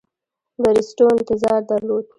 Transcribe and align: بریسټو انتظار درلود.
بریسټو 0.61 1.05
انتظار 1.17 1.59
درلود. 1.69 2.05